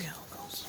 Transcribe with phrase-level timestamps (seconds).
[0.00, 0.64] see how it goes.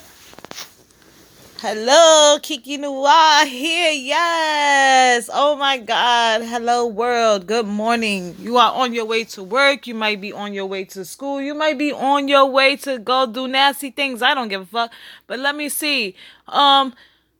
[1.60, 3.92] Hello, Kiki Noir here.
[3.92, 5.30] Yes.
[5.32, 6.42] Oh my God.
[6.42, 7.48] Hello, world.
[7.48, 8.36] Good morning.
[8.40, 9.88] You are on your way to work.
[9.88, 11.40] You might be on your way to school.
[11.42, 14.22] You might be on your way to go do nasty things.
[14.22, 14.92] I don't give a fuck.
[15.28, 16.16] But let me see.
[16.48, 16.94] Um,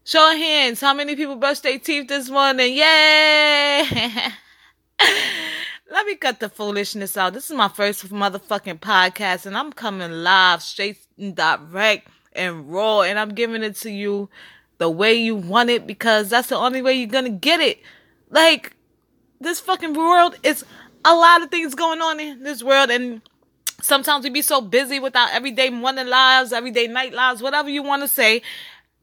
[0.06, 0.80] show of hands.
[0.82, 2.76] How many people brushed their teeth this morning?
[2.76, 3.84] Yay!
[5.92, 7.34] Let me cut the foolishness out.
[7.34, 13.02] This is my first motherfucking podcast, and I'm coming live, straight and direct and raw,
[13.02, 14.30] and I'm giving it to you
[14.78, 17.82] the way you want it because that's the only way you're gonna get it.
[18.30, 18.74] Like,
[19.42, 20.64] this fucking world is
[21.04, 23.22] a lot of things going on in this world, and
[23.82, 27.84] sometimes we be so busy with our everyday morning lives, everyday night lives, whatever you
[27.84, 28.42] want to say,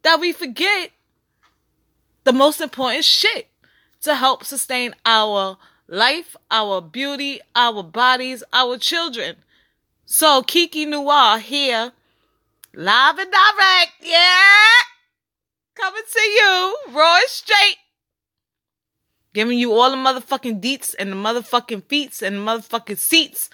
[0.05, 0.93] that we forget
[2.25, 3.49] the most important shit
[4.01, 9.37] to help sustain our life, our beauty, our bodies, our children.
[10.05, 11.93] So Kiki Noir here,
[12.75, 14.69] live and direct, yeah,
[15.75, 17.77] coming to you, raw straight,
[19.35, 23.51] giving you all the motherfucking deets and the motherfucking feats and the motherfucking seats.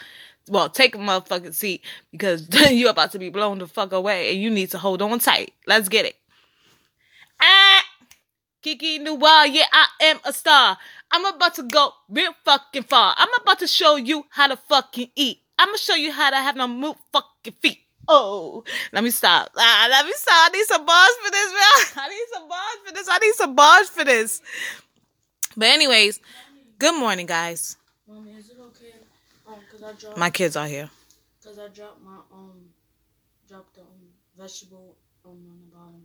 [0.47, 4.43] Well, take a motherfucking seat because you're about to be blown the fuck away and
[4.43, 5.55] you need to hold on tight.
[5.67, 6.17] Let's get it.
[8.65, 10.79] Kiki Noir, yeah, I am a star.
[11.11, 13.15] I'm about to go real fucking far.
[13.19, 15.41] I'm about to show you how to fucking eat.
[15.59, 17.81] I'm gonna show you how to have no move fucking feet.
[18.09, 19.51] Oh, let me stop.
[19.55, 20.33] Ah, let me stop.
[20.35, 22.05] I need some bars for this, man.
[22.05, 23.09] I need some bars for this.
[23.11, 24.41] I need some bars for this.
[25.55, 26.21] But anyways,
[26.79, 27.77] good morning, guys.
[28.09, 28.95] Mommy, is it okay?
[29.47, 30.17] Um, cause I dropped.
[30.17, 30.89] My kids are here.
[31.45, 32.65] Cause I dropped my um,
[33.47, 36.03] dropped the um vegetable um on the bottom.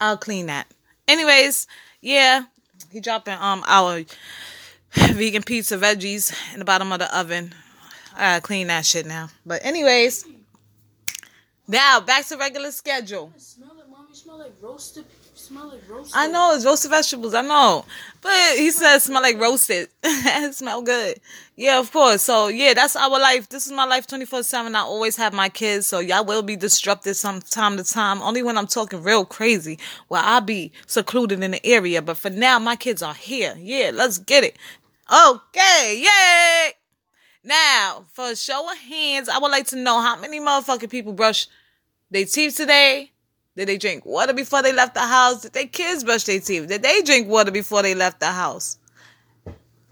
[0.00, 0.68] I'll clean that.
[1.14, 1.68] Anyways,
[2.00, 2.42] yeah,
[2.90, 4.02] he dropping um our
[5.12, 7.54] vegan pizza veggies in the bottom of the oven.
[8.16, 9.28] I gotta clean that shit now.
[9.46, 10.26] But anyways,
[11.68, 13.32] now back to regular schedule.
[14.34, 15.04] I smell like roasted.
[15.34, 16.16] Smell like roasted.
[16.16, 17.34] I know it's roasted vegetables.
[17.34, 17.84] I know,
[18.20, 19.88] but he said smell like roasted.
[20.02, 21.20] it smell good.
[21.56, 22.22] Yeah, of course.
[22.22, 23.48] So yeah, that's our life.
[23.48, 24.74] This is my life, twenty four seven.
[24.74, 28.22] I always have my kids, so y'all will be disrupted some time to time.
[28.22, 29.78] Only when I'm talking real crazy,
[30.08, 32.02] where I'll be secluded in the area.
[32.02, 33.54] But for now, my kids are here.
[33.58, 34.56] Yeah, let's get it.
[35.12, 36.72] Okay, yay!
[37.44, 41.12] Now, for a show of hands, I would like to know how many motherfucking people
[41.12, 41.46] brush
[42.10, 43.12] their teeth today.
[43.56, 45.42] Did they drink water before they left the house?
[45.42, 46.68] Did their kids brush their teeth?
[46.68, 48.78] Did they drink water before they left the house?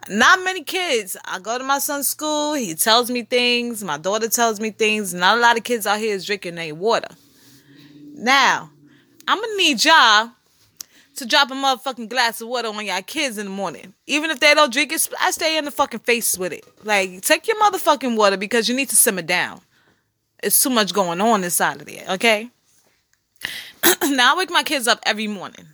[0.09, 1.17] Not many kids.
[1.25, 2.55] I go to my son's school.
[2.55, 3.85] He tells me things.
[3.85, 5.15] My daughter tells me things.
[5.15, 7.15] Not a lot of kids out here is drinking their water.
[8.15, 8.71] Now,
[9.29, 10.33] I'm gonna need y'all
[11.15, 13.95] to drop a motherfucking glass of water on y'all kids in the morning.
[14.07, 16.65] Even if they don't drink it, splash stay in the fucking face with it.
[16.83, 19.61] Like, take your motherfucking water because you need to simmer down.
[20.43, 22.51] It's too much going on inside of there, okay?
[24.03, 25.67] now I wake my kids up every morning.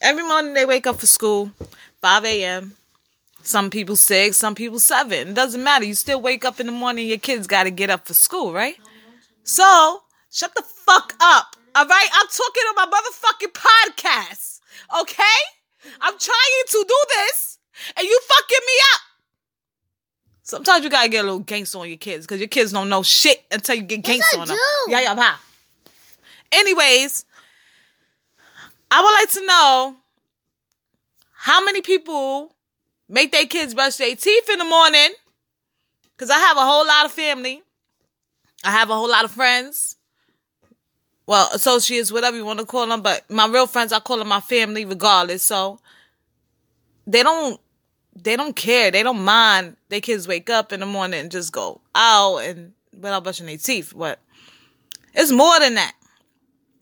[0.00, 1.50] Every morning they wake up for school,
[2.00, 2.74] 5 a.m.
[3.42, 5.28] Some people 6, some people 7.
[5.28, 5.84] It doesn't matter.
[5.84, 8.52] You still wake up in the morning, your kids got to get up for school,
[8.52, 8.76] right?
[9.42, 11.56] So, shut the fuck up.
[11.74, 12.08] All right?
[12.14, 14.60] I'm talking on my motherfucking podcast.
[15.00, 15.40] Okay?
[16.00, 17.58] I'm trying to do this,
[17.96, 19.00] and you fucking me up.
[20.42, 23.02] Sometimes you gotta get a little gangster on your kids because your kids don't know
[23.02, 24.58] shit until you get gangster I on them.
[24.88, 25.34] Yeah, yeah, bye.
[26.52, 27.24] Anyways,
[28.90, 29.96] I would like to know
[31.32, 32.54] how many people
[33.08, 35.10] make their kids brush their teeth in the morning.
[36.16, 37.62] Because I have a whole lot of family.
[38.62, 39.96] I have a whole lot of friends.
[41.26, 43.02] Well, associates, whatever you want to call them.
[43.02, 45.42] But my real friends, I call them my family regardless.
[45.42, 45.80] So
[47.06, 47.60] they don't
[48.16, 48.90] they don't care.
[48.90, 49.76] They don't mind.
[49.88, 53.56] Their kids wake up in the morning and just go out and without brushing their
[53.56, 53.92] teeth.
[53.96, 54.20] But
[55.14, 55.94] it's more than that.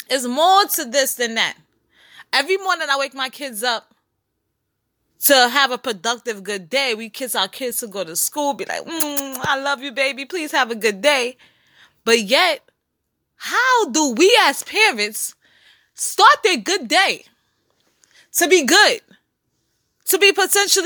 [0.08, 1.56] It's more to this than that.
[2.32, 3.92] Every morning I wake my kids up
[5.24, 6.94] to have a productive good day.
[6.94, 10.24] We kiss our kids to go to school, be like, mm, I love you, baby.
[10.24, 11.36] Please have a good day.
[12.04, 12.68] But yet,
[13.36, 15.34] how do we as parents
[15.94, 17.24] start their good day
[18.32, 19.00] to be good?
[20.06, 20.80] To be potentially